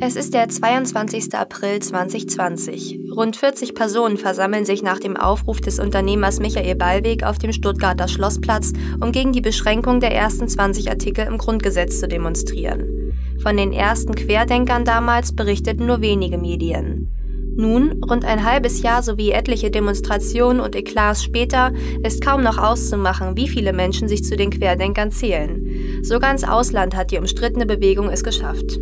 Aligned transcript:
Es 0.00 0.14
ist 0.14 0.32
der 0.32 0.48
22. 0.48 1.34
April 1.34 1.80
2020. 1.80 3.00
Rund 3.16 3.36
40 3.36 3.74
Personen 3.74 4.16
versammeln 4.16 4.64
sich 4.64 4.80
nach 4.80 5.00
dem 5.00 5.16
Aufruf 5.16 5.60
des 5.60 5.80
Unternehmers 5.80 6.38
Michael 6.38 6.76
Ballweg 6.76 7.24
auf 7.24 7.38
dem 7.38 7.52
Stuttgarter 7.52 8.06
Schlossplatz, 8.06 8.72
um 9.00 9.10
gegen 9.10 9.32
die 9.32 9.40
Beschränkung 9.40 9.98
der 9.98 10.14
ersten 10.14 10.46
20 10.46 10.88
Artikel 10.88 11.26
im 11.26 11.36
Grundgesetz 11.36 11.98
zu 11.98 12.06
demonstrieren. 12.06 13.12
Von 13.42 13.56
den 13.56 13.72
ersten 13.72 14.14
Querdenkern 14.14 14.84
damals 14.84 15.34
berichteten 15.34 15.86
nur 15.86 16.00
wenige 16.00 16.38
Medien. 16.38 17.08
Nun, 17.56 18.00
rund 18.04 18.24
ein 18.24 18.44
halbes 18.44 18.82
Jahr 18.82 19.02
sowie 19.02 19.32
etliche 19.32 19.72
Demonstrationen 19.72 20.60
und 20.60 20.76
Eklats 20.76 21.24
später, 21.24 21.72
ist 22.04 22.24
kaum 22.24 22.44
noch 22.44 22.58
auszumachen, 22.58 23.36
wie 23.36 23.48
viele 23.48 23.72
Menschen 23.72 24.06
sich 24.06 24.22
zu 24.22 24.36
den 24.36 24.50
Querdenkern 24.50 25.10
zählen. 25.10 25.68
Sogar 26.02 26.30
ins 26.30 26.44
Ausland 26.44 26.94
hat 26.94 27.10
die 27.10 27.18
umstrittene 27.18 27.66
Bewegung 27.66 28.10
es 28.10 28.22
geschafft. 28.22 28.78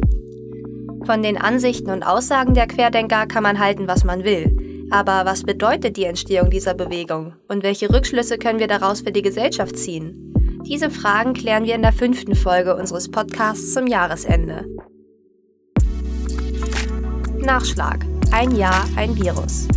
Von 1.06 1.22
den 1.22 1.38
Ansichten 1.38 1.90
und 1.90 2.02
Aussagen 2.02 2.54
der 2.54 2.66
Querdenker 2.66 3.26
kann 3.26 3.44
man 3.44 3.60
halten, 3.60 3.86
was 3.86 4.02
man 4.02 4.24
will. 4.24 4.88
Aber 4.90 5.24
was 5.24 5.44
bedeutet 5.44 5.96
die 5.96 6.04
Entstehung 6.04 6.50
dieser 6.50 6.74
Bewegung 6.74 7.34
und 7.46 7.62
welche 7.62 7.92
Rückschlüsse 7.92 8.38
können 8.38 8.58
wir 8.58 8.66
daraus 8.66 9.02
für 9.02 9.12
die 9.12 9.22
Gesellschaft 9.22 9.78
ziehen? 9.78 10.34
Diese 10.66 10.90
Fragen 10.90 11.32
klären 11.32 11.64
wir 11.64 11.76
in 11.76 11.82
der 11.82 11.92
fünften 11.92 12.34
Folge 12.34 12.74
unseres 12.74 13.08
Podcasts 13.08 13.72
zum 13.72 13.86
Jahresende. 13.86 14.64
Nachschlag. 17.38 18.04
Ein 18.32 18.56
Jahr, 18.56 18.84
ein 18.96 19.14
Virus. 19.14 19.68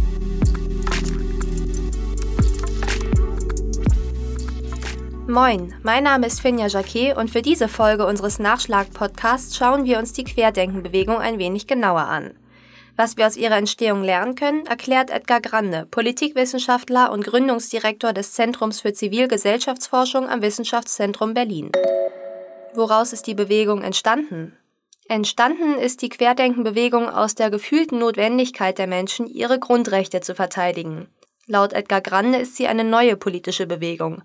Moin, 5.30 5.76
mein 5.84 6.06
Name 6.06 6.26
ist 6.26 6.42
Finja 6.42 6.66
Jacquet 6.66 7.16
und 7.16 7.30
für 7.30 7.44
diese 7.44 7.68
Folge 7.68 8.08
unseres 8.08 8.40
Nachschlag-Podcasts 8.40 9.56
schauen 9.56 9.86
wir 9.86 10.00
uns 10.00 10.12
die 10.12 10.24
Querdenkenbewegung 10.24 11.18
ein 11.18 11.38
wenig 11.38 11.68
genauer 11.68 12.08
an. 12.08 12.34
Was 12.96 13.16
wir 13.16 13.28
aus 13.28 13.38
ihrer 13.38 13.58
Entstehung 13.58 14.02
lernen 14.02 14.34
können, 14.34 14.66
erklärt 14.66 15.12
Edgar 15.12 15.40
Grande, 15.40 15.86
Politikwissenschaftler 15.92 17.12
und 17.12 17.24
Gründungsdirektor 17.24 18.12
des 18.12 18.34
Zentrums 18.34 18.82
für 18.82 18.92
Zivilgesellschaftsforschung 18.92 20.28
am 20.28 20.42
Wissenschaftszentrum 20.42 21.36
Berlin. 21.36 21.72
Woraus 22.74 23.14
ist 23.14 23.28
die 23.28 23.36
Bewegung 23.36 23.84
entstanden? 23.84 24.58
Entstanden 25.08 25.76
ist 25.76 26.02
die 26.02 26.10
Querdenkenbewegung 26.10 27.08
aus 27.08 27.36
der 27.36 27.52
gefühlten 27.52 28.00
Notwendigkeit 28.00 28.80
der 28.80 28.88
Menschen, 28.88 29.28
ihre 29.28 29.60
Grundrechte 29.60 30.22
zu 30.22 30.34
verteidigen. 30.34 31.08
Laut 31.46 31.74
Edgar 31.74 32.02
Grande 32.02 32.40
ist 32.40 32.56
sie 32.56 32.66
eine 32.66 32.84
neue 32.84 33.16
politische 33.16 33.68
Bewegung. 33.68 34.24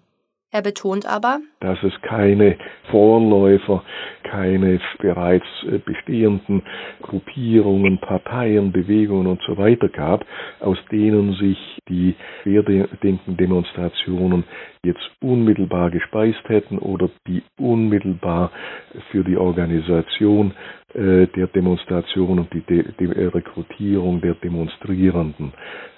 Er 0.54 0.62
betont 0.62 1.04
aber, 1.04 1.40
dass 1.58 1.82
es 1.82 1.92
keine 2.02 2.56
Vorläufer, 2.92 3.82
keine 4.22 4.78
bereits 5.00 5.44
äh, 5.64 5.78
bestehenden 5.78 6.62
Gruppierungen, 7.02 7.98
Parteien, 7.98 8.70
Bewegungen 8.70 9.26
und 9.26 9.42
so 9.48 9.58
weiter 9.58 9.88
gab, 9.88 10.24
aus 10.60 10.78
denen 10.92 11.32
sich 11.32 11.58
die 11.88 12.14
Querdenken-Demonstrationen 12.44 14.44
jetzt 14.84 15.10
unmittelbar 15.20 15.90
gespeist 15.90 16.48
hätten 16.48 16.78
oder 16.78 17.10
die 17.26 17.42
unmittelbar 17.58 18.52
für 19.10 19.24
die 19.24 19.36
Organisation 19.36 20.54
äh, 20.94 21.26
der 21.34 21.48
Demonstration 21.48 22.38
und 22.38 22.54
die, 22.54 22.60
De 22.60 22.84
die 23.00 23.06
Rekrutierung 23.06 24.20
der 24.20 24.34
Demonstrierenden 24.34 25.52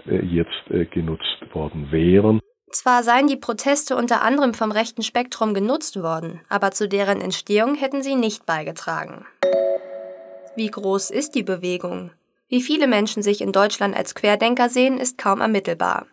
äh, 0.09 0.25
jetzt 0.25 0.71
äh, 0.71 0.87
genutzt 0.87 1.45
worden 1.53 1.89
wären. 1.91 2.41
Zwar 2.71 3.03
seien 3.03 3.27
die 3.27 3.37
Proteste 3.37 3.97
unter 3.97 4.23
anderem 4.23 4.53
vom 4.53 4.73
rechten 4.73 5.03
Spektrum 5.03 5.55
genutzt 5.55 6.03
worden, 6.03 6.41
aber 6.49 6.73
zu 6.73 6.89
deren 6.89 7.21
Entstehung 7.21 7.75
hätten 7.75 8.03
sie 8.03 8.17
nicht 8.17 8.45
beigetragen. 8.45 9.25
Wie 10.57 10.71
groß 10.71 11.11
ist 11.11 11.35
die 11.35 11.43
Bewegung? 11.43 12.11
Wie 12.49 12.63
viele 12.63 12.87
Menschen 12.87 13.23
sich 13.23 13.41
in 13.41 13.53
Deutschland 13.53 13.97
als 13.97 14.15
Querdenker 14.15 14.69
sehen, 14.69 14.99
ist 14.99 15.19
kaum 15.19 15.41
ermittelbar. 15.41 16.07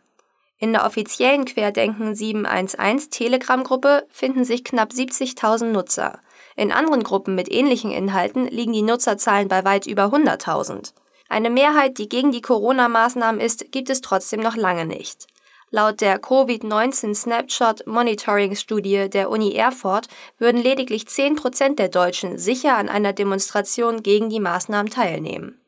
In 0.58 0.73
der 0.73 0.86
offiziellen 0.86 1.45
Querdenken 1.45 2.15
711 2.15 3.09
Telegram-Gruppe 3.09 4.05
finden 4.09 4.45
sich 4.45 4.63
knapp 4.63 4.92
70.000 4.92 5.65
Nutzer. 5.65 6.19
In 6.55 6.71
anderen 6.71 7.03
Gruppen 7.03 7.36
mit 7.36 7.52
ähnlichen 7.52 7.92
Inhalten 7.92 8.47
liegen 8.47 8.73
die 8.73 8.81
Nutzerzahlen 8.81 9.47
bei 9.47 9.65
weit 9.65 9.87
über 9.87 10.05
100.000. 10.05 10.93
Eine 11.30 11.49
Mehrheit, 11.49 11.97
die 11.97 12.08
gegen 12.08 12.31
die 12.31 12.42
Corona-Maßnahmen 12.42 13.42
ist, 13.42 13.71
gibt 13.71 13.89
es 13.89 14.02
trotzdem 14.02 14.39
noch 14.39 14.55
lange 14.55 14.86
nicht. 14.86 15.27
Laut 15.76 16.02
der 16.02 16.22
Covid-19 16.22 17.16
Snapshot 17.16 17.88
Monitoring 17.88 18.56
Studie 18.56 19.10
der 19.10 19.32
Uni 19.32 19.56
Erfurt 19.56 20.06
würden 20.38 20.61
lediglich 20.61 21.08
10 21.08 21.36
Prozent 21.36 21.80
der 21.80 21.89
Deutschen 21.89 22.38
sicher 22.38 22.78
an 22.78 22.89
einer 22.89 23.11
Demonstration 23.11 24.04
gegen 24.04 24.30
die 24.30 24.39
Maßnahmen 24.39 24.92
teilnehmen. 24.92 25.60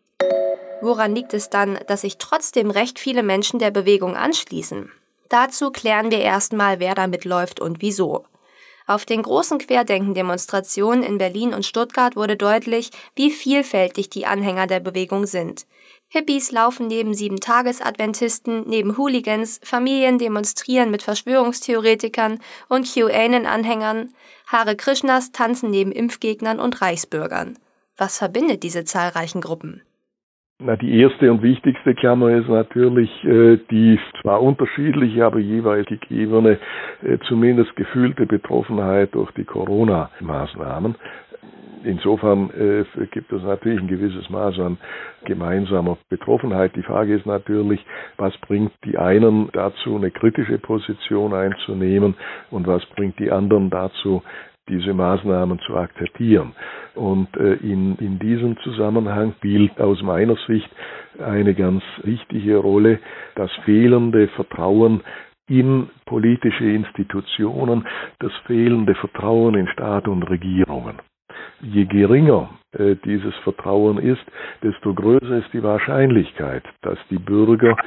Woran 0.79 1.15
liegt 1.15 1.33
es 1.33 1.49
dann, 1.49 1.79
dass 1.87 2.01
sich 2.01 2.19
trotzdem 2.19 2.69
recht 2.69 2.99
viele 2.99 3.23
Menschen 3.23 3.57
der 3.57 3.71
Bewegung 3.71 4.15
anschließen? 4.15 4.91
Dazu 5.29 5.71
klären 5.71 6.11
wir 6.11 6.19
erstmal, 6.19 6.79
wer 6.79 6.93
da 6.93 7.07
mitläuft 7.07 7.59
und 7.59 7.81
wieso. 7.81 8.25
Auf 8.85 9.05
den 9.05 9.23
großen 9.23 9.57
Querdenken-Demonstrationen 9.57 11.01
in 11.01 11.17
Berlin 11.17 11.51
und 11.51 11.65
Stuttgart 11.65 12.15
wurde 12.15 12.37
deutlich, 12.37 12.91
wie 13.15 13.31
vielfältig 13.31 14.11
die 14.11 14.27
Anhänger 14.27 14.67
der 14.67 14.81
Bewegung 14.81 15.25
sind. 15.25 15.65
Hippies 16.09 16.51
laufen 16.51 16.87
neben 16.87 17.13
Sieben-Tages-Adventisten, 17.13 18.63
neben 18.67 18.97
Hooligans, 18.97 19.59
Familien 19.63 20.17
demonstrieren 20.17 20.91
mit 20.91 21.03
Verschwörungstheoretikern 21.03 22.39
und 22.69 22.85
QAnon-Anhängern, 22.85 24.09
Hare 24.47 24.75
Krishnas 24.75 25.31
tanzen 25.31 25.71
neben 25.71 25.91
Impfgegnern 25.91 26.59
und 26.59 26.81
Reichsbürgern. 26.81 27.57
Was 27.97 28.19
verbindet 28.19 28.63
diese 28.63 28.85
zahlreichen 28.85 29.41
Gruppen? 29.41 29.81
Na, 30.59 30.77
die 30.77 31.01
erste 31.01 31.29
und 31.29 31.41
wichtigste 31.41 31.93
Klammer 31.95 32.29
ist 32.29 32.47
natürlich 32.47 33.09
äh, 33.25 33.57
die 33.69 33.99
zwar 34.21 34.41
unterschiedliche, 34.41 35.25
aber 35.25 35.39
jeweils 35.39 35.85
gegebene, 35.87 36.59
äh, 37.03 37.17
zumindest 37.27 37.75
gefühlte 37.75 38.25
Betroffenheit 38.25 39.13
durch 39.15 39.29
die 39.31 39.43
Corona-Maßnahmen 39.43 40.95
insofern 41.85 42.49
äh, 42.51 42.83
gibt 43.11 43.31
es 43.31 43.43
natürlich 43.43 43.79
ein 43.81 43.87
gewisses 43.87 44.29
Maß 44.29 44.59
an 44.59 44.77
gemeinsamer 45.25 45.97
Betroffenheit. 46.09 46.75
Die 46.75 46.83
Frage 46.83 47.15
ist 47.15 47.25
natürlich, 47.25 47.83
was 48.17 48.35
bringt 48.39 48.71
die 48.83 48.97
einen 48.97 49.49
dazu, 49.53 49.95
eine 49.95 50.11
kritische 50.11 50.57
Position 50.57 51.33
einzunehmen 51.33 52.15
und 52.51 52.67
was 52.67 52.85
bringt 52.95 53.19
die 53.19 53.31
anderen 53.31 53.69
dazu, 53.69 54.23
diese 54.67 54.93
Maßnahmen 54.93 55.59
zu 55.59 55.75
akzeptieren. 55.75 56.53
Und 56.95 57.35
äh, 57.37 57.53
in, 57.55 57.95
in 57.97 58.19
diesem 58.19 58.57
Zusammenhang 58.59 59.33
spielt 59.37 59.79
aus 59.79 60.01
meiner 60.01 60.35
Sicht 60.47 60.69
eine 61.23 61.53
ganz 61.53 61.83
wichtige 62.03 62.57
Rolle 62.57 62.99
das 63.35 63.51
fehlende 63.63 64.27
Vertrauen 64.29 65.01
in 65.47 65.89
politische 66.05 66.65
Institutionen, 66.65 67.87
das 68.19 68.31
fehlende 68.47 68.95
Vertrauen 68.95 69.53
in 69.55 69.67
Staat 69.67 70.07
und 70.07 70.23
Regierungen 70.23 70.99
je 71.61 71.85
geringer 71.85 72.49
äh, 72.71 72.95
dieses 73.05 73.33
Vertrauen 73.43 73.97
ist, 73.97 74.23
desto 74.63 74.93
größer 74.93 75.37
ist 75.37 75.53
die 75.53 75.63
Wahrscheinlichkeit, 75.63 76.63
dass 76.81 76.97
die 77.09 77.19
Bürger 77.19 77.77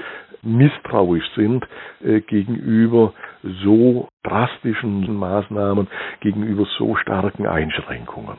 misstrauisch 0.42 1.24
sind 1.34 1.66
äh, 2.02 2.20
gegenüber 2.20 3.12
so 3.64 4.08
drastischen 4.22 5.14
Maßnahmen, 5.14 5.88
gegenüber 6.20 6.66
so 6.78 6.96
starken 6.96 7.46
Einschränkungen. 7.46 8.38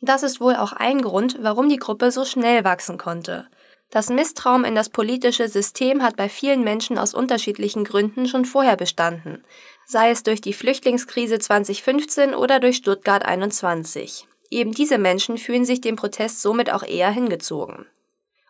Das 0.00 0.22
ist 0.22 0.40
wohl 0.40 0.54
auch 0.54 0.72
ein 0.72 1.00
Grund, 1.00 1.38
warum 1.40 1.68
die 1.68 1.78
Gruppe 1.78 2.10
so 2.10 2.24
schnell 2.24 2.64
wachsen 2.64 2.98
konnte. 2.98 3.46
Das 3.90 4.10
Misstrauen 4.10 4.64
in 4.64 4.74
das 4.74 4.90
politische 4.90 5.48
System 5.48 6.02
hat 6.02 6.16
bei 6.16 6.28
vielen 6.28 6.64
Menschen 6.64 6.98
aus 6.98 7.14
unterschiedlichen 7.14 7.84
Gründen 7.84 8.26
schon 8.26 8.44
vorher 8.44 8.76
bestanden, 8.76 9.44
sei 9.86 10.10
es 10.10 10.24
durch 10.24 10.40
die 10.40 10.52
Flüchtlingskrise 10.52 11.38
2015 11.38 12.34
oder 12.34 12.58
durch 12.58 12.76
Stuttgart 12.76 13.24
21. 13.24 14.26
Eben 14.50 14.72
diese 14.72 14.98
Menschen 14.98 15.38
fühlen 15.38 15.64
sich 15.64 15.80
dem 15.80 15.94
Protest 15.94 16.42
somit 16.42 16.70
auch 16.72 16.82
eher 16.82 17.10
hingezogen. 17.10 17.86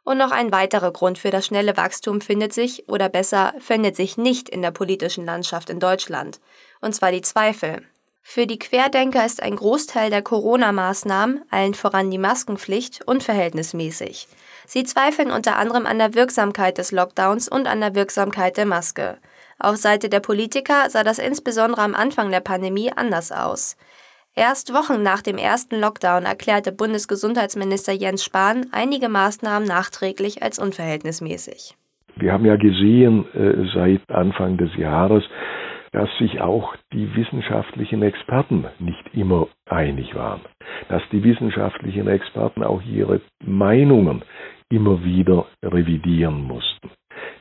Und 0.03 0.19
noch 0.19 0.31
ein 0.31 0.50
weiterer 0.50 0.93
Grund 0.93 1.19
für 1.19 1.31
das 1.31 1.47
schnelle 1.47 1.77
Wachstum 1.77 2.21
findet 2.21 2.55
sich, 2.55 2.88
oder 2.88 3.09
besser, 3.09 3.55
findet 3.59 3.97
sich 3.97 4.17
nicht 4.17 4.49
in 4.49 4.62
der 4.62 4.71
politischen 4.71 5.27
Landschaft 5.27 5.69
in 5.69 5.79
Deutschland, 5.79 6.41
und 6.81 6.94
zwar 6.94 7.12
die 7.12 7.23
Zweifel. 7.23 7.82
Für 8.23 8.47
die 8.47 8.59
Querdenker 8.59 9.27
ist 9.27 9.43
ein 9.43 9.56
Großteil 9.56 10.11
der 10.11 10.23
Corona-Maßnahmen, 10.23 11.44
allen 11.50 11.75
voran 11.75 12.11
die 12.11 12.19
Maskenpflicht, 12.19 13.06
unverhältnismäßig. 13.06 14.27
Sie 14.67 14.85
zweifeln 14.85 15.31
unter 15.31 15.56
anderem 15.56 15.87
an 15.87 15.99
der 15.99 16.15
Wirksamkeit 16.15 16.79
des 16.79 16.93
Lockdowns 16.93 17.49
und 17.49 17.67
an 17.67 17.81
der 17.81 17.94
Wirksamkeit 17.94 18.56
der 18.56 18.67
Maske. 18.67 19.19
Auf 19.58 19.76
Seite 19.76 20.08
der 20.08 20.20
Politiker 20.20 20.88
sah 20.91 21.03
das 21.03 21.19
insbesondere 21.19 21.82
am 21.82 21.94
Anfang 21.94 22.31
der 22.31 22.41
Pandemie 22.41 22.91
anders 22.94 23.32
aus. 23.32 23.76
Erst 24.35 24.75
Wochen 24.75 25.03
nach 25.03 25.23
dem 25.23 25.38
ersten 25.38 25.81
Lockdown 25.81 26.25
erklärte 26.25 26.70
Bundesgesundheitsminister 26.70 27.94
Jens 27.94 28.23
Spahn 28.23 28.67
einige 28.70 29.08
Maßnahmen 29.08 29.67
nachträglich 29.67 30.43
als 30.43 30.58
unverhältnismäßig. 30.58 31.75
Wir 32.17 32.32
haben 32.32 32.44
ja 32.44 32.56
gesehen 32.56 33.25
äh, 33.35 33.67
seit 33.75 34.11
Anfang 34.11 34.58
des 34.58 34.75
Jahres, 34.76 35.25
dass 35.93 36.11
sich 36.19 36.41
auch 36.43 36.76
die 36.93 37.14
wissenschaftlichen 37.17 38.03
Experten 38.03 38.67
nicht 38.79 39.03
immer 39.14 39.49
einig 39.64 40.14
waren, 40.14 40.43
dass 40.91 41.03
die 41.11 41.25
wissenschaftlichen 41.25 42.06
Experten 42.06 42.62
auch 42.62 42.82
ihre 42.82 43.23
Meinungen 43.43 44.23
immer 44.69 45.03
wieder 45.03 45.47
revidieren 45.62 46.43
mussten. 46.43 46.91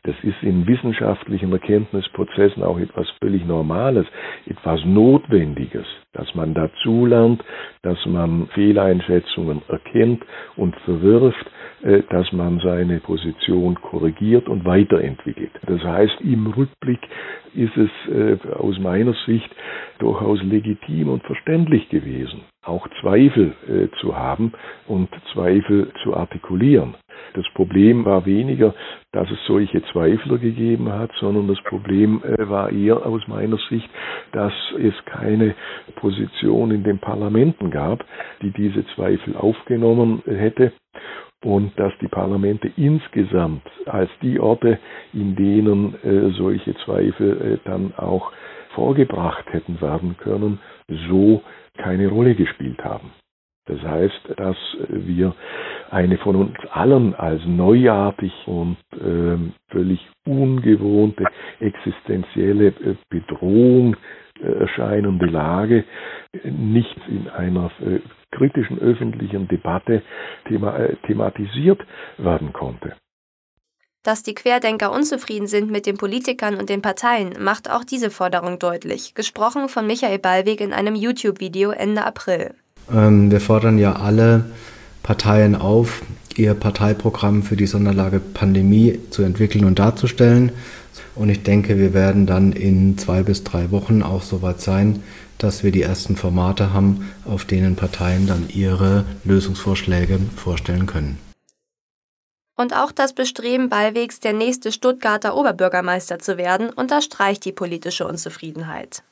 Das 0.03 0.15
ist 0.23 0.41
in 0.41 0.67
wissenschaftlichen 0.67 1.51
Erkenntnisprozessen 1.51 2.63
auch 2.63 2.79
etwas 2.79 3.07
völlig 3.21 3.45
Normales, 3.45 4.05
etwas 4.45 4.83
Notwendiges, 4.85 5.85
dass 6.13 6.33
man 6.35 6.53
dazulernt, 6.53 7.43
dass 7.81 7.97
man 8.05 8.47
Fehleinschätzungen 8.53 9.61
erkennt 9.67 10.23
und 10.55 10.75
verwirft, 10.85 11.45
äh, 11.83 12.03
dass 12.09 12.31
man 12.31 12.59
seine 12.59 12.99
Position 12.99 13.75
korrigiert 13.75 14.47
und 14.49 14.65
weiterentwickelt. 14.65 15.51
Das 15.67 15.83
heißt, 15.83 16.21
im 16.21 16.47
Rückblick 16.47 16.99
ist 17.53 17.75
es 17.77 17.89
äh, 18.11 18.37
aus 18.53 18.79
meiner 18.79 19.13
Sicht 19.25 19.49
durchaus 19.99 20.41
legitim 20.43 21.09
und 21.09 21.23
verständlich 21.23 21.89
gewesen, 21.89 22.41
auch 22.63 22.87
Zweifel 23.01 23.53
äh, 23.67 23.87
zu 23.99 24.15
haben 24.17 24.53
und 24.87 25.09
Zweifel 25.33 25.91
zu 26.03 26.15
artikulieren. 26.15 26.95
Das 27.33 27.45
Problem 27.53 28.05
war 28.05 28.25
weniger, 28.25 28.73
dass 29.11 29.29
es 29.31 29.37
solche 29.47 29.83
Zweifler 29.91 30.37
gegeben 30.37 30.91
hat, 30.91 31.11
sondern 31.19 31.47
das 31.47 31.61
Problem 31.63 32.21
äh, 32.23 32.49
war 32.49 32.71
eher 32.71 33.05
aus 33.05 33.27
meiner 33.27 33.57
Sicht, 33.69 33.89
dass 34.31 34.53
es 34.79 34.93
keine 35.05 35.55
Position 35.95 36.71
in 36.71 36.83
den 36.83 36.99
Parlamenten 36.99 37.71
gab, 37.71 38.05
die 38.41 38.51
diese 38.51 38.85
Zweifel 38.95 39.35
aufgenommen 39.35 40.21
hätte 40.25 40.71
und 41.43 41.77
dass 41.79 41.93
die 42.01 42.07
Parlamente 42.07 42.71
insgesamt 42.75 43.61
als 43.85 44.09
die 44.21 44.39
Orte, 44.39 44.79
in 45.13 45.35
denen 45.35 45.93
äh, 46.03 46.31
solche 46.31 46.73
Zweifel 46.85 47.59
äh, 47.63 47.69
dann 47.69 47.93
auch 47.95 48.31
vorgebracht 48.73 49.45
hätten 49.53 49.79
werden 49.79 50.17
können, 50.17 50.59
so 51.09 51.41
keine 51.77 52.07
Rolle 52.07 52.35
gespielt 52.35 52.83
haben. 52.83 53.11
Das 53.67 53.81
heißt, 53.81 54.21
dass 54.37 54.57
wir 54.89 55.33
eine 55.89 56.17
von 56.17 56.35
uns 56.35 56.55
allen 56.71 57.15
als 57.15 57.41
neuartig 57.45 58.31
und 58.45 58.77
äh, 58.93 59.37
völlig 59.71 60.07
ungewohnte 60.25 61.25
existenzielle 61.59 62.67
äh, 62.67 62.95
Bedrohung 63.09 63.95
äh, 64.39 64.47
erscheinende 64.47 65.25
Lage 65.25 65.85
nicht 66.43 66.97
in 67.07 67.29
einer 67.29 67.71
äh, 67.81 68.01
kritischen 68.31 68.79
öffentlichen 68.79 69.47
Debatte 69.47 70.01
thema 70.47 70.77
äh, 70.77 70.95
thematisiert 71.07 71.81
werden 72.17 72.53
konnte. 72.53 72.95
Dass 74.03 74.21
die 74.21 74.35
Querdenker 74.35 74.91
unzufrieden 74.91 75.47
sind 75.47 75.71
mit 75.71 75.87
den 75.87 75.97
Politikern 75.97 76.55
und 76.55 76.69
den 76.69 76.83
Parteien, 76.83 77.33
macht 77.39 77.71
auch 77.71 77.83
diese 77.83 78.11
Forderung 78.11 78.59
deutlich, 78.59 79.15
gesprochen 79.15 79.69
von 79.69 79.87
Michael 79.87 80.19
Ballweg 80.19 80.61
in 80.61 80.73
einem 80.73 80.93
YouTube-Video 80.93 81.71
Ende 81.71 82.05
April. 82.05 82.53
Ähm, 82.91 83.31
wir 83.31 83.41
fordern 83.41 83.77
ja 83.77 83.93
alle 83.93 84.45
Parteien 85.03 85.55
auf, 85.55 86.01
ihr 86.35 86.53
Parteiprogramm 86.53 87.43
für 87.43 87.55
die 87.55 87.67
Sonderlage 87.67 88.19
Pandemie 88.19 88.99
zu 89.09 89.23
entwickeln 89.23 89.65
und 89.65 89.79
darzustellen. 89.79 90.51
Und 91.15 91.29
ich 91.29 91.43
denke, 91.43 91.77
wir 91.77 91.93
werden 91.93 92.25
dann 92.25 92.51
in 92.51 92.97
zwei 92.97 93.23
bis 93.23 93.43
drei 93.43 93.71
Wochen 93.71 94.03
auch 94.03 94.21
soweit 94.21 94.61
sein, 94.61 95.03
dass 95.37 95.63
wir 95.63 95.71
die 95.71 95.81
ersten 95.81 96.15
Formate 96.15 96.73
haben, 96.73 97.09
auf 97.25 97.45
denen 97.45 97.75
Parteien 97.75 98.27
dann 98.27 98.47
ihre 98.49 99.05
Lösungsvorschläge 99.23 100.19
vorstellen 100.35 100.85
können. 100.85 101.17
Und 102.57 102.73
auch 102.73 102.93
das 102.93 103.13
Bestreben 103.13 103.67
Ballwegs, 103.67 104.21
der 104.21 104.31
nächste 104.31 104.71
Stuttgarter 104.71 105.35
Oberbürgermeister 105.35 106.19
zu 106.19 106.37
werden, 106.37 106.69
unterstreicht 106.69 107.43
die 107.43 107.51
politische 107.51 108.07
Unzufriedenheit. 108.07 109.03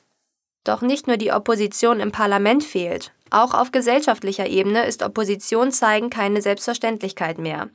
Doch 0.64 0.80
nicht 0.80 1.06
nur 1.06 1.18
die 1.18 1.30
Opposition 1.30 2.00
im 2.00 2.10
Parlament 2.10 2.64
fehlt, 2.64 3.12
auch 3.34 3.54
auf 3.54 3.72
gesellschaftlicher 3.72 4.46
Ebene 4.46 4.84
ist 4.84 5.02
Opposition 5.02 5.70
zeigen 5.70 6.10
keine 6.10 6.40
Selbstverständlichkeit 6.40 7.38
mehr. 7.38 7.68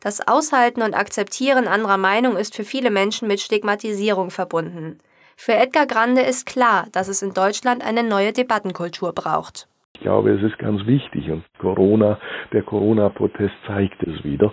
Das 0.00 0.26
Aushalten 0.26 0.82
und 0.82 0.94
Akzeptieren 0.94 1.66
anderer 1.66 1.96
Meinung 1.96 2.36
ist 2.36 2.54
für 2.54 2.64
viele 2.64 2.90
Menschen 2.90 3.28
mit 3.28 3.40
Stigmatisierung 3.40 4.30
verbunden. 4.30 4.98
Für 5.36 5.54
Edgar 5.54 5.86
Grande 5.86 6.22
ist 6.22 6.46
klar, 6.46 6.86
dass 6.92 7.08
es 7.08 7.22
in 7.22 7.34
Deutschland 7.34 7.84
eine 7.84 8.02
neue 8.02 8.32
Debattenkultur 8.32 9.12
braucht. 9.12 9.68
Ich 9.94 10.00
glaube, 10.02 10.30
es 10.30 10.42
ist 10.42 10.58
ganz 10.58 10.84
wichtig 10.86 11.30
und 11.30 11.44
Corona, 11.58 12.18
der 12.52 12.62
Corona-Protest 12.62 13.54
zeigt 13.66 14.02
es 14.02 14.22
wieder, 14.24 14.52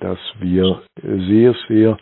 dass 0.00 0.18
wir 0.38 0.82
sehr, 1.02 1.54
sehr 1.68 1.98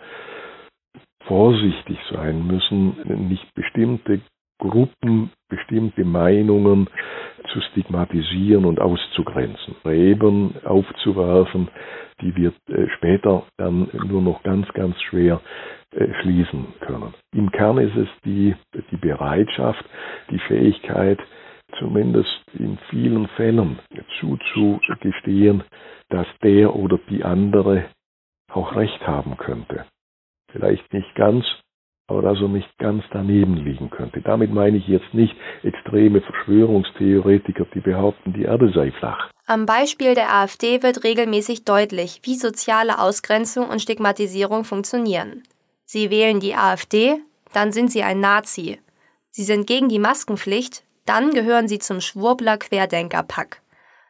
vorsichtig 1.26 1.98
sein 2.10 2.46
müssen, 2.46 3.28
nicht 3.28 3.54
bestimmte 3.54 4.20
Gruppen, 4.58 5.30
bestimmte 5.48 6.04
Meinungen 6.04 6.88
zu 7.52 7.60
stigmatisieren 7.60 8.64
und 8.64 8.80
auszugrenzen, 8.80 9.74
Reben 9.84 10.54
aufzuwerfen, 10.64 11.68
die 12.20 12.34
wir 12.36 12.52
äh, 12.68 12.88
später 12.96 13.44
dann 13.56 13.88
nur 14.06 14.22
noch 14.22 14.42
ganz, 14.42 14.68
ganz 14.72 15.00
schwer 15.02 15.40
äh, 15.92 16.06
schließen 16.22 16.66
können. 16.80 17.14
Im 17.34 17.50
Kern 17.50 17.78
ist 17.78 17.96
es 17.96 18.08
die, 18.24 18.54
die 18.90 18.96
Bereitschaft, 18.96 19.84
die 20.30 20.38
Fähigkeit, 20.38 21.18
zumindest 21.78 22.44
in 22.58 22.78
vielen 22.90 23.28
Fällen 23.28 23.78
zuzugestehen, 24.20 25.64
dass 26.10 26.26
der 26.42 26.74
oder 26.76 26.98
die 27.08 27.24
andere 27.24 27.86
auch 28.50 28.76
recht 28.76 29.06
haben 29.06 29.36
könnte. 29.38 29.86
Vielleicht 30.50 30.92
nicht 30.92 31.14
ganz, 31.14 31.44
aber 32.06 32.24
er 32.24 32.48
nicht 32.48 32.68
ganz 32.78 33.04
daneben 33.12 33.56
liegen 33.56 33.90
könnte. 33.90 34.20
Damit 34.20 34.52
meine 34.52 34.76
ich 34.76 34.86
jetzt 34.86 35.14
nicht 35.14 35.34
extreme 35.62 36.20
Verschwörungstheoretiker, 36.20 37.66
die 37.74 37.80
behaupten, 37.80 38.32
die 38.32 38.42
Erde 38.42 38.70
sei 38.74 38.92
flach. 38.92 39.30
Am 39.46 39.66
Beispiel 39.66 40.14
der 40.14 40.34
AfD 40.34 40.82
wird 40.82 41.04
regelmäßig 41.04 41.64
deutlich, 41.64 42.20
wie 42.24 42.36
soziale 42.36 42.98
Ausgrenzung 42.98 43.68
und 43.68 43.80
Stigmatisierung 43.80 44.64
funktionieren. 44.64 45.42
Sie 45.84 46.10
wählen 46.10 46.40
die 46.40 46.54
AfD, 46.54 47.16
dann 47.52 47.72
sind 47.72 47.90
Sie 47.90 48.02
ein 48.02 48.20
Nazi. 48.20 48.78
Sie 49.30 49.42
sind 49.42 49.66
gegen 49.66 49.88
die 49.88 49.98
Maskenpflicht, 49.98 50.84
dann 51.06 51.30
gehören 51.30 51.68
Sie 51.68 51.78
zum 51.78 52.00
Schwurbler-Querdenker-Pack. 52.00 53.62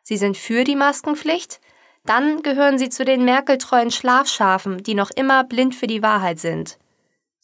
Sie 0.03 0.17
sind 0.17 0.37
für 0.37 0.65
die 0.65 0.77
Maskenpflicht, 0.77 1.61
dann 2.05 2.43
gehören 2.43 2.79
Sie 2.79 2.89
zu 2.89 3.05
den 3.05 3.25
Merkel-treuen 3.25 3.91
Schlafschafen, 3.91 4.83
die 4.83 4.95
noch 4.95 5.11
immer 5.15 5.45
blind 5.45 5.75
für 5.75 5.87
die 5.87 6.03
Wahrheit 6.03 6.39
sind. 6.39 6.79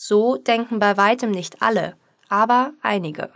So 0.01 0.37
denken 0.37 0.79
bei 0.79 0.97
weitem 0.97 1.33
nicht 1.33 1.61
alle, 1.61 1.95
aber 2.29 2.71
einige. 2.83 3.31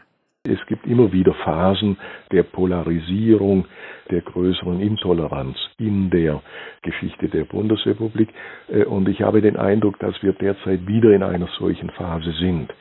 Es 0.44 0.64
gibt 0.68 0.86
immer 0.86 1.12
wieder 1.12 1.34
Phasen 1.34 1.96
der 2.30 2.44
Polarisierung, 2.44 3.66
der 4.12 4.20
größeren 4.20 4.80
Intoleranz 4.80 5.56
in 5.78 6.08
der 6.10 6.40
Geschichte 6.82 7.28
der 7.28 7.44
Bundesrepublik. 7.44 8.28
Äh, 8.68 8.84
und 8.84 9.08
ich 9.08 9.22
habe 9.22 9.42
den 9.42 9.56
Eindruck, 9.56 9.98
dass 9.98 10.14
wir 10.22 10.34
derzeit 10.34 10.86
wieder 10.86 11.10
in 11.10 11.24
einer 11.24 11.48
solchen 11.58 11.90
Phase 11.90 12.32
sind. 12.38 12.72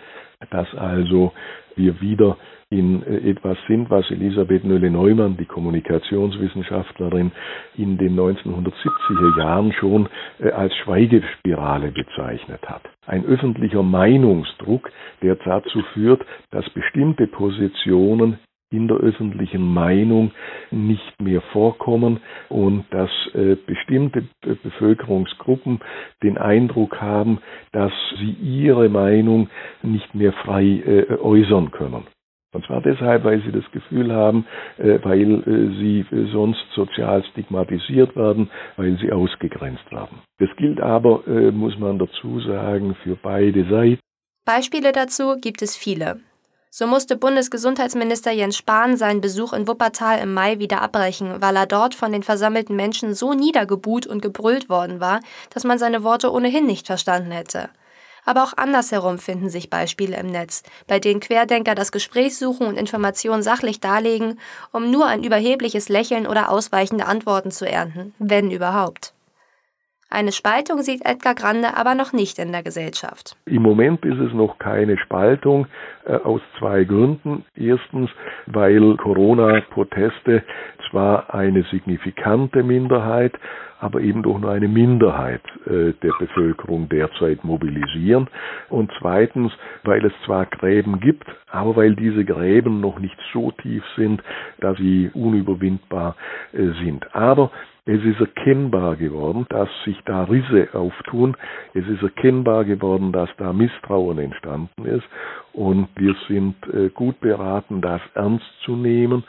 Dass 0.49 0.73
also 0.75 1.33
wir 1.75 2.01
wieder 2.01 2.37
in 2.71 3.03
äh, 3.03 3.29
etwas 3.29 3.57
sind, 3.67 3.89
was 3.89 4.09
Elisabeth 4.09 4.63
Nölle-Neumann, 4.63 5.37
die 5.37 5.45
Kommunikationswissenschaftlerin, 5.45 7.31
in 7.77 7.97
den 7.97 8.17
1970er 8.17 9.37
Jahren 9.37 9.73
schon 9.73 10.07
äh, 10.39 10.49
als 10.51 10.73
Schweigespirale 10.77 11.91
bezeichnet 11.91 12.61
hat. 12.67 12.83
Ein 13.05 13.25
öffentlicher 13.25 13.83
Meinungsdruck, 13.83 14.89
der 15.21 15.35
dazu 15.35 15.81
führt, 15.93 16.25
dass 16.51 16.67
bestimmte 16.69 17.27
Positionen 17.27 18.39
in 18.71 18.87
der 18.87 18.97
öffentlichen 18.97 19.61
Meinung 19.61 20.31
nicht 20.71 21.21
mehr 21.21 21.41
vorkommen 21.51 22.21
und 22.49 22.85
dass 22.91 23.09
äh, 23.33 23.55
bestimmte 23.67 24.23
Bevölkerungsgruppen 24.41 25.79
den 26.23 26.37
Eindruck 26.37 27.01
haben, 27.01 27.39
dass 27.73 27.91
sie 28.17 28.31
ihre 28.31 28.87
Meinung 28.89 29.49
nicht 29.83 30.15
mehr 30.15 30.31
frei 30.31 30.63
äh, 30.63 31.17
äußern 31.19 31.71
können. 31.71 32.07
Und 32.53 32.65
zwar 32.65 32.81
deshalb, 32.81 33.23
weil 33.23 33.41
sie 33.43 33.51
das 33.51 33.69
Gefühl 33.71 34.13
haben, 34.13 34.45
äh, 34.77 34.99
weil 35.03 35.43
sie 35.79 36.05
sonst 36.31 36.65
sozial 36.73 37.23
stigmatisiert 37.31 38.15
werden, 38.15 38.49
weil 38.77 38.97
sie 38.99 39.11
ausgegrenzt 39.11 39.89
werden. 39.91 40.19
Das 40.39 40.49
gilt 40.57 40.81
aber, 40.81 41.23
muss 41.51 41.77
man 41.77 41.99
dazu 41.99 42.39
sagen, 42.39 42.95
für 43.03 43.15
beide 43.15 43.63
Seiten. 43.69 43.99
Beispiele 44.45 44.91
dazu 44.91 45.35
gibt 45.39 45.61
es 45.61 45.77
viele. 45.77 46.19
So 46.73 46.87
musste 46.87 47.17
Bundesgesundheitsminister 47.17 48.31
Jens 48.31 48.55
Spahn 48.55 48.95
seinen 48.95 49.19
Besuch 49.19 49.51
in 49.51 49.67
Wuppertal 49.67 50.19
im 50.19 50.33
Mai 50.33 50.57
wieder 50.59 50.81
abbrechen, 50.81 51.41
weil 51.41 51.57
er 51.57 51.65
dort 51.65 51.95
von 51.95 52.13
den 52.13 52.23
versammelten 52.23 52.77
Menschen 52.77 53.13
so 53.13 53.33
niedergebuht 53.33 54.07
und 54.07 54.21
gebrüllt 54.21 54.69
worden 54.69 55.01
war, 55.01 55.19
dass 55.49 55.65
man 55.65 55.77
seine 55.77 56.05
Worte 56.05 56.31
ohnehin 56.31 56.65
nicht 56.65 56.87
verstanden 56.87 57.31
hätte. 57.31 57.69
Aber 58.23 58.45
auch 58.45 58.55
andersherum 58.55 59.19
finden 59.19 59.49
sich 59.49 59.69
Beispiele 59.69 60.15
im 60.15 60.27
Netz, 60.27 60.63
bei 60.87 60.97
denen 60.97 61.19
Querdenker 61.19 61.75
das 61.75 61.91
Gespräch 61.91 62.37
suchen 62.37 62.67
und 62.67 62.77
Informationen 62.77 63.43
sachlich 63.43 63.81
darlegen, 63.81 64.39
um 64.71 64.89
nur 64.91 65.07
ein 65.07 65.25
überhebliches 65.25 65.89
Lächeln 65.89 66.25
oder 66.25 66.49
ausweichende 66.49 67.05
Antworten 67.05 67.51
zu 67.51 67.67
ernten, 67.67 68.13
wenn 68.17 68.49
überhaupt. 68.49 69.11
Eine 70.13 70.33
Spaltung 70.33 70.79
sieht 70.79 71.05
Edgar 71.05 71.35
Grande 71.35 71.77
aber 71.77 71.95
noch 71.95 72.11
nicht 72.11 72.37
in 72.37 72.51
der 72.51 72.63
Gesellschaft. 72.63 73.37
Im 73.45 73.61
Moment 73.61 74.03
ist 74.03 74.19
es 74.19 74.33
noch 74.33 74.59
keine 74.59 74.97
Spaltung 74.97 75.67
äh, 76.05 76.15
aus 76.15 76.41
zwei 76.59 76.83
Gründen. 76.83 77.45
Erstens, 77.55 78.09
weil 78.45 78.97
Corona-Proteste 78.97 80.43
zwar 80.89 81.33
eine 81.33 81.63
signifikante 81.63 82.63
Minderheit, 82.63 83.33
aber 83.79 84.01
eben 84.01 84.21
doch 84.21 84.39
nur 84.39 84.51
eine 84.51 84.67
Minderheit 84.67 85.41
äh, 85.65 85.93
der 86.03 86.13
Bevölkerung 86.19 86.87
derzeit 86.87 87.43
mobilisieren. 87.43 88.27
Und 88.69 88.91
zweitens, 88.99 89.51
weil 89.83 90.05
es 90.05 90.13
zwar 90.25 90.45
Gräben 90.45 90.99
gibt, 90.99 91.25
aber 91.49 91.75
weil 91.75 91.95
diese 91.95 92.23
Gräben 92.23 92.79
noch 92.79 92.99
nicht 92.99 93.17
so 93.33 93.51
tief 93.51 93.83
sind, 93.95 94.21
dass 94.59 94.77
sie 94.77 95.09
unüberwindbar 95.13 96.15
äh, 96.53 96.71
sind. 96.83 97.13
Aber 97.15 97.49
es 97.85 98.03
ist 98.03 98.19
erkennbar 98.19 98.95
geworden, 98.95 99.47
dass 99.49 99.67
sich 99.85 99.99
da 100.05 100.25
Risse 100.25 100.69
auftun. 100.73 101.35
Es 101.73 101.87
ist 101.87 102.03
erkennbar 102.03 102.63
geworden, 102.63 103.11
dass 103.11 103.29
da 103.37 103.53
Misstrauen 103.53 104.19
entstanden 104.19 104.85
ist. 104.85 105.03
Und 105.53 105.89
wir 105.95 106.15
sind 106.27 106.55
äh, 106.71 106.89
gut 106.89 107.19
beraten, 107.21 107.81
das 107.81 108.01
ernst 108.13 108.45
zu 108.63 108.75
nehmen. 108.75 109.23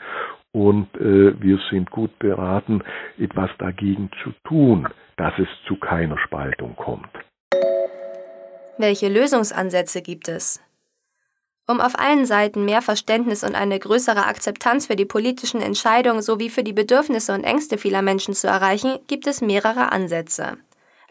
Und 0.53 0.87
äh, 0.95 1.41
wir 1.41 1.59
sind 1.69 1.89
gut 1.91 2.17
beraten, 2.19 2.83
etwas 3.17 3.49
dagegen 3.57 4.09
zu 4.23 4.31
tun, 4.47 4.87
dass 5.17 5.33
es 5.39 5.47
zu 5.67 5.75
keiner 5.75 6.17
Spaltung 6.19 6.75
kommt. 6.75 7.09
Welche 8.77 9.09
Lösungsansätze 9.09 10.01
gibt 10.01 10.27
es? 10.27 10.61
Um 11.67 11.79
auf 11.79 11.97
allen 11.97 12.25
Seiten 12.25 12.65
mehr 12.65 12.81
Verständnis 12.81 13.43
und 13.43 13.55
eine 13.55 13.79
größere 13.79 14.25
Akzeptanz 14.25 14.87
für 14.87 14.95
die 14.95 15.05
politischen 15.05 15.61
Entscheidungen 15.61 16.21
sowie 16.21 16.49
für 16.49 16.63
die 16.63 16.73
Bedürfnisse 16.73 17.33
und 17.33 17.43
Ängste 17.43 17.77
vieler 17.77 18.01
Menschen 18.01 18.33
zu 18.33 18.47
erreichen, 18.47 18.99
gibt 19.07 19.27
es 19.27 19.41
mehrere 19.41 19.91
Ansätze. 19.91 20.57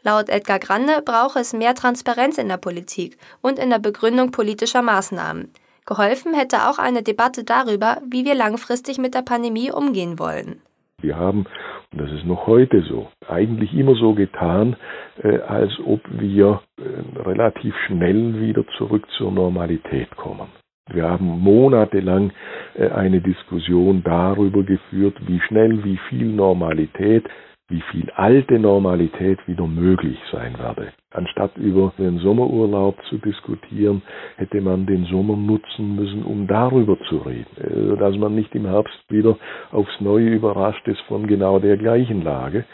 Laut 0.02 0.28
Edgar 0.28 0.58
Grande 0.58 1.00
brauche 1.02 1.38
es 1.38 1.52
mehr 1.52 1.74
Transparenz 1.74 2.36
in 2.36 2.48
der 2.48 2.58
Politik 2.58 3.16
und 3.40 3.58
in 3.58 3.70
der 3.70 3.78
Begründung 3.78 4.30
politischer 4.30 4.82
Maßnahmen. 4.82 5.52
Geholfen 5.86 6.34
hätte 6.34 6.68
auch 6.68 6.78
eine 6.78 7.02
Debatte 7.02 7.44
darüber, 7.44 7.98
wie 8.08 8.24
wir 8.24 8.34
langfristig 8.34 8.98
mit 8.98 9.14
der 9.14 9.22
Pandemie 9.22 9.70
umgehen 9.72 10.18
wollen. 10.18 10.60
Wir 11.00 11.16
haben, 11.16 11.46
und 11.92 12.00
das 12.00 12.10
ist 12.12 12.24
noch 12.24 12.46
heute 12.46 12.82
so, 12.82 13.08
eigentlich 13.28 13.74
immer 13.74 13.94
so 13.96 14.14
getan, 14.14 14.76
äh, 15.22 15.38
als 15.38 15.72
ob 15.84 16.00
wir 16.10 16.62
äh, 16.78 17.18
relativ 17.20 17.74
schnell 17.86 18.40
wieder 18.40 18.64
zurück 18.78 19.04
zur 19.16 19.32
Normalität 19.32 20.16
kommen. 20.16 20.48
Wir 20.92 21.08
haben 21.08 21.26
monatelang 21.26 22.32
äh, 22.74 22.88
eine 22.88 23.20
Diskussion 23.20 24.02
darüber 24.04 24.62
geführt, 24.62 25.16
wie 25.26 25.40
schnell, 25.40 25.82
wie 25.84 25.98
viel 26.08 26.26
Normalität 26.26 27.28
wie 27.72 27.82
viel 27.90 28.10
alte 28.10 28.58
Normalität 28.58 29.38
wieder 29.48 29.66
möglich 29.66 30.18
sein 30.30 30.58
werde. 30.58 30.92
Anstatt 31.14 31.56
über 31.56 31.92
den 31.98 32.18
Sommerurlaub 32.18 32.96
zu 33.08 33.18
diskutieren, 33.18 34.02
hätte 34.36 34.60
man 34.60 34.86
den 34.86 35.04
Sommer 35.04 35.36
nutzen 35.36 35.96
müssen, 35.96 36.22
um 36.22 36.46
darüber 36.46 36.98
zu 37.08 37.18
reden, 37.18 37.46
äh, 37.58 37.96
dass 37.98 38.16
man 38.16 38.34
nicht 38.34 38.54
im 38.54 38.66
Herbst 38.66 38.98
wieder 39.08 39.36
aufs 39.70 40.00
Neue 40.00 40.28
überrascht 40.28 40.86
ist 40.88 41.00
von 41.02 41.26
genau 41.26 41.58
der 41.58 41.76
gleichen 41.76 42.22
Lage 42.22 42.64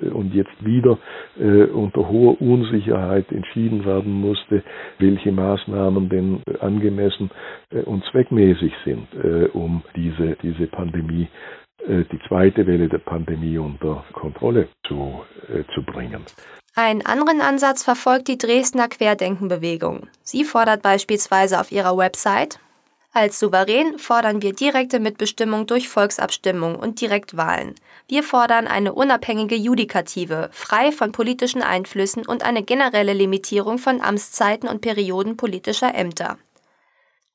äh, 0.00 0.08
und 0.08 0.34
jetzt 0.34 0.64
wieder 0.64 0.98
äh, 1.38 1.64
unter 1.64 2.08
hoher 2.08 2.40
Unsicherheit 2.40 3.30
entschieden 3.32 3.84
werden 3.84 4.12
musste, 4.12 4.62
welche 4.98 5.32
Maßnahmen 5.32 6.08
denn 6.08 6.42
angemessen 6.60 7.30
äh, 7.70 7.80
und 7.82 8.04
zweckmäßig 8.04 8.72
sind, 8.84 9.06
äh, 9.14 9.48
um 9.52 9.82
diese, 9.96 10.36
diese 10.42 10.66
Pandemie 10.68 11.24
äh, 11.24 11.67
die 11.86 12.20
zweite 12.28 12.66
Welle 12.66 12.88
der 12.88 12.98
Pandemie 12.98 13.58
unter 13.58 14.04
Kontrolle 14.12 14.68
zu, 14.86 15.22
äh, 15.48 15.64
zu 15.74 15.82
bringen. 15.82 16.24
Einen 16.74 17.04
anderen 17.04 17.40
Ansatz 17.40 17.82
verfolgt 17.82 18.28
die 18.28 18.38
Dresdner 18.38 18.88
Querdenkenbewegung. 18.88 20.08
Sie 20.22 20.44
fordert 20.44 20.82
beispielsweise 20.82 21.60
auf 21.60 21.72
ihrer 21.72 21.96
Website, 21.96 22.60
als 23.12 23.40
Souverän 23.40 23.98
fordern 23.98 24.42
wir 24.42 24.52
direkte 24.52 25.00
Mitbestimmung 25.00 25.66
durch 25.66 25.88
Volksabstimmung 25.88 26.76
und 26.76 27.00
Direktwahlen. 27.00 27.74
Wir 28.06 28.22
fordern 28.22 28.66
eine 28.66 28.92
unabhängige 28.92 29.56
Judikative, 29.56 30.50
frei 30.52 30.92
von 30.92 31.10
politischen 31.10 31.62
Einflüssen 31.62 32.26
und 32.26 32.44
eine 32.44 32.62
generelle 32.62 33.14
Limitierung 33.14 33.78
von 33.78 34.02
Amtszeiten 34.02 34.68
und 34.68 34.82
Perioden 34.82 35.36
politischer 35.36 35.94
Ämter. 35.94 36.38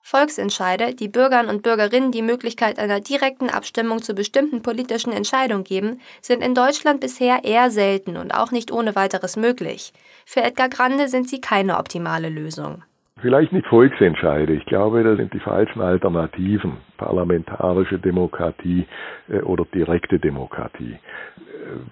Volksentscheide, 0.06 0.94
die 0.94 1.08
Bürgern 1.08 1.48
und 1.48 1.64
Bürgerinnen 1.64 2.12
die 2.12 2.22
Möglichkeit 2.22 2.78
einer 2.78 3.00
direkten 3.00 3.50
Abstimmung 3.50 4.02
zu 4.02 4.14
bestimmten 4.14 4.62
politischen 4.62 5.14
Entscheidungen 5.14 5.64
geben, 5.64 6.02
sind 6.20 6.44
in 6.44 6.54
Deutschland 6.54 7.00
bisher 7.00 7.46
eher 7.46 7.72
selten 7.72 8.18
und 8.18 8.34
auch 8.34 8.52
nicht 8.52 8.70
ohne 8.70 8.98
weiteres 8.98 9.38
möglich. 9.38 9.94
Für 10.26 10.44
Edgar 10.44 10.68
Grande 10.68 11.08
sind 11.08 11.30
sie 11.30 11.40
keine 11.40 11.78
optimale 11.78 12.28
Lösung. 12.28 12.84
Vielleicht 13.22 13.54
nicht 13.54 13.66
Volksentscheide. 13.68 14.52
Ich 14.52 14.66
glaube, 14.66 15.04
das 15.06 15.16
sind 15.16 15.34
die 15.34 15.40
falschen 15.40 15.82
Alternativen. 15.82 16.74
Parlamentarische 16.98 17.98
Demokratie 17.98 18.86
äh, 19.30 19.40
oder 19.40 19.66
direkte 19.74 20.20
Demokratie. 20.20 20.98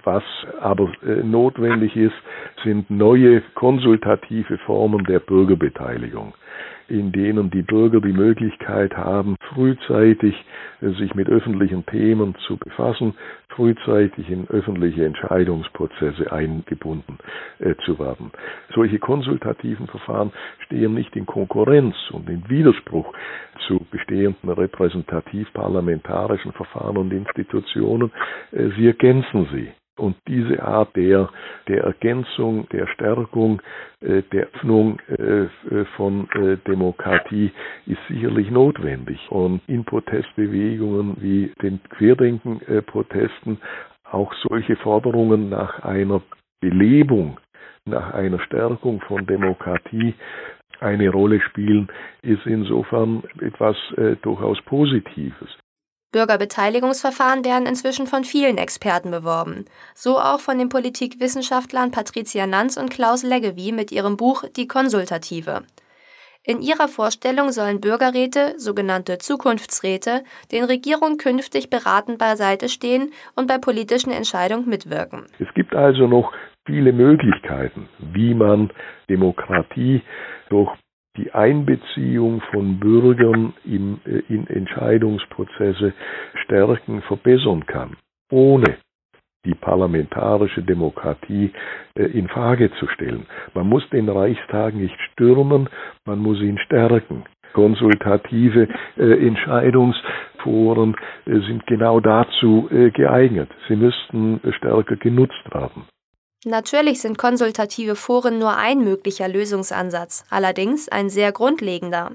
Was 0.04 0.24
aber 0.60 0.92
äh, 1.02 1.24
notwendig 1.24 1.96
ist, 1.96 2.16
sind 2.66 2.90
neue 2.90 3.42
konsultative 3.56 4.58
Formen 4.58 5.06
der 5.06 5.20
Bürgerbeteiligung 5.20 6.34
in 6.88 7.12
denen 7.12 7.50
die 7.50 7.62
Bürger 7.62 8.00
die 8.02 8.14
Möglichkeit 8.14 8.96
haben, 8.96 9.36
frühzeitig 9.54 10.36
äh, 10.82 10.90
sich 10.92 11.14
mit 11.16 11.30
öffentlichen 11.30 11.86
Themen 11.86 12.36
zu 12.48 12.58
befassen, 12.58 13.14
frühzeitig 13.50 14.30
in 14.30 14.48
öffentliche 14.50 15.06
Entscheidungsprozesse 15.06 16.32
eingebunden 16.32 17.18
äh, 17.60 17.76
zu 17.86 18.00
werden. 18.00 18.32
Solche 18.74 19.00
konsultativen 19.00 19.88
Verfahren 19.88 20.32
stehen 20.66 20.94
nicht 20.94 21.16
in 21.16 21.26
Konkurrenz 21.26 21.96
und 22.12 22.30
in 22.30 22.48
Widerspruch 22.50 23.14
zu 23.68 23.86
bestehenden 23.92 24.50
repräsentativ-parlamentarischen 24.50 26.52
Verfahren 26.54 26.98
und 26.98 27.12
Institutionen. 27.14 28.12
Äh, 28.52 28.70
sie 28.78 28.88
ergänzen 28.88 29.48
sie. 29.54 29.70
Und 30.02 30.16
diese 30.28 30.64
Art 30.64 30.96
der, 30.96 31.30
der 31.68 31.84
Ergänzung, 31.84 32.68
der 32.70 32.88
Stärkung, 32.88 33.62
äh, 34.02 34.24
der 34.34 34.48
Öffnung 34.48 35.00
äh, 35.10 35.46
von 35.96 36.28
äh, 36.32 36.58
Demokratie 36.68 37.52
ist 37.86 38.00
sicherlich 38.08 38.50
notwendig. 38.50 39.20
Und 39.30 39.62
in 39.68 39.86
Protestbewegungen 39.86 41.18
wie 41.20 41.54
den 41.62 41.80
Querdenken-Protesten 41.84 43.60
auch 44.04 44.34
solche 44.50 44.76
Forderungen 44.78 45.50
nach 45.50 45.84
einer 45.84 46.22
Belebung, 46.62 47.40
nach 47.86 48.12
einer 48.16 48.40
Stärkung 48.40 49.02
von 49.02 49.28
Demokratie 49.28 50.16
eine 50.80 51.10
Rolle 51.10 51.40
spielen, 51.42 51.90
ist 52.24 52.46
insofern 52.48 53.22
etwas 53.40 53.78
äh, 53.98 54.16
durchaus 54.24 54.60
Positives. 54.64 55.61
Bürgerbeteiligungsverfahren 56.12 57.46
werden 57.46 57.66
inzwischen 57.66 58.08
von 58.08 58.24
vielen 58.24 58.58
Experten 58.58 59.12
beworben, 59.12 59.66
so 59.96 60.20
auch 60.20 60.40
von 60.40 60.58
den 60.58 60.70
Politikwissenschaftlern 60.70 61.92
Patricia 61.92 62.48
Nanz 62.48 62.78
und 62.78 62.90
Klaus 62.90 63.24
Leggevi 63.24 63.72
mit 63.72 63.92
ihrem 63.92 64.18
Buch 64.18 64.44
Die 64.56 64.68
Konsultative. 64.68 65.64
In 66.44 66.62
ihrer 66.62 66.88
Vorstellung 66.88 67.52
sollen 67.52 67.80
Bürgerräte, 67.82 68.56
sogenannte 68.58 69.20
Zukunftsräte, 69.20 70.24
den 70.52 70.64
Regierungen 70.64 71.18
künftig 71.18 71.70
beratend 71.70 72.18
beiseite 72.18 72.68
stehen 72.68 73.12
und 73.36 73.48
bei 73.48 73.60
politischen 73.60 74.12
Entscheidungen 74.12 74.68
mitwirken. 74.68 75.28
Es 75.38 75.54
gibt 75.54 75.76
also 75.76 76.08
noch 76.08 76.34
viele 76.66 76.94
Möglichkeiten, 76.94 77.88
wie 78.00 78.34
man 78.34 78.72
Demokratie 79.08 80.02
durch 80.50 80.72
die 81.18 81.32
Einbeziehung 81.34 82.42
von 82.52 82.80
Bürgern 82.80 83.54
in, 83.66 84.00
äh, 84.06 84.22
in 84.34 84.48
Entscheidungsprozesse 84.48 85.94
stärken, 86.46 87.02
verbessern 87.04 87.66
kann, 87.66 87.98
ohne 88.32 88.78
die 89.46 89.56
parlamentarische 89.56 90.62
Demokratie 90.64 91.52
äh, 91.96 92.04
in 92.04 92.28
Frage 92.28 92.72
zu 92.80 92.88
stellen. 92.88 93.26
Man 93.54 93.68
muss 93.68 93.88
den 93.90 94.08
Reichstag 94.10 94.74
nicht 94.76 94.96
stürmen, 95.12 95.70
man 96.06 96.20
muss 96.20 96.40
ihn 96.42 96.58
stärken. 96.60 97.24
Konsultative 97.54 98.68
äh, 98.98 99.28
Entscheidungsforen 99.28 100.96
äh, 101.26 101.40
sind 101.42 101.66
genau 101.68 102.00
dazu 102.00 102.70
äh, 102.72 102.92
geeignet. 102.92 103.50
Sie 103.68 103.76
müssten 103.76 104.40
stärker 104.58 104.96
genutzt 104.96 105.44
werden. 105.54 105.84
Natürlich 106.44 107.02
sind 107.02 107.20
konsultative 107.20 107.96
Foren 107.96 108.40
nur 108.40 108.58
ein 108.58 108.84
möglicher 108.84 109.28
Lösungsansatz, 109.28 110.24
allerdings 110.32 110.90
ein 110.90 111.08
sehr 111.12 111.32
grundlegender. 111.32 112.14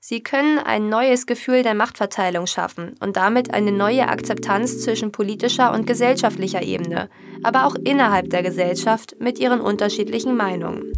Sie 0.00 0.20
können 0.20 0.58
ein 0.58 0.88
neues 0.88 1.26
Gefühl 1.26 1.62
der 1.62 1.74
Machtverteilung 1.74 2.48
schaffen 2.48 2.96
und 3.00 3.16
damit 3.16 3.54
eine 3.54 3.70
neue 3.70 4.08
Akzeptanz 4.08 4.80
zwischen 4.82 5.12
politischer 5.12 5.72
und 5.72 5.86
gesellschaftlicher 5.86 6.62
Ebene, 6.62 7.08
aber 7.44 7.66
auch 7.66 7.76
innerhalb 7.76 8.30
der 8.30 8.42
Gesellschaft 8.42 9.14
mit 9.20 9.38
ihren 9.38 9.60
unterschiedlichen 9.60 10.36
Meinungen. 10.36 10.92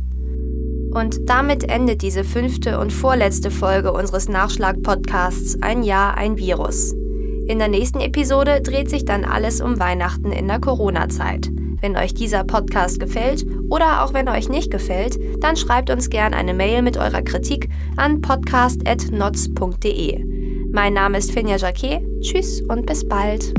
Und 0.95 1.29
damit 1.29 1.65
endet 1.65 2.01
diese 2.01 2.25
fünfte 2.25 2.79
und 2.79 2.95
vorletzte 2.95 3.51
Folge 3.51 3.93
unseres 3.93 4.29
Nachschlag-Podcasts 4.29 5.59
Ein 5.61 5.83
Jahr, 5.83 6.17
ein 6.17 6.39
Virus. 6.39 6.93
In 7.47 7.59
der 7.59 7.69
nächsten 7.69 8.01
Episode 8.01 8.63
dreht 8.63 8.89
sich 8.89 9.05
dann 9.05 9.27
alles 9.27 9.61
um 9.61 9.79
Weihnachten 9.79 10.33
in 10.33 10.49
der 10.49 10.61
Corona-Zeit. 10.61 11.51
Wenn 11.81 11.97
euch 11.97 12.15
dieser 12.15 12.45
Podcast 12.45 13.01
gefällt 13.01 13.45
oder 13.69 14.05
auch 14.05 14.15
wenn 14.15 14.27
er 14.27 14.35
euch 14.35 14.49
nicht 14.49 14.71
gefällt, 14.71 15.19
dann 15.43 15.57
schreibt 15.57 15.91
uns 15.91 16.11
gern 16.11 16.35
eine 16.35 16.55
Mail 16.55 16.83
mit 16.83 16.97
eurer 16.97 17.23
Kritik 17.23 17.69
an 17.97 18.21
podcast.notz.de. 18.21 20.25
Mein 20.73 20.95
Name 20.95 21.19
ist 21.19 21.33
Finja 21.33 21.57
Jacquet. 21.57 22.01
Tschüss 22.21 22.63
und 22.69 22.87
bis 22.87 23.09
bald. 23.09 23.53